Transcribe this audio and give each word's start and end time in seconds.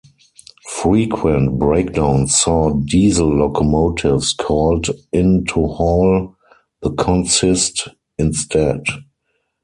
Frequent 0.81 1.59
breakdowns 1.59 2.35
saw 2.35 2.73
diesel 2.85 3.29
locomotives 3.37 4.33
called 4.33 4.87
in 5.11 5.45
to 5.45 5.67
haul 5.67 6.35
the 6.81 6.89
consist 6.93 7.87
instead. 8.17 8.81